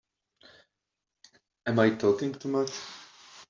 [1.67, 2.71] Am I talking too much?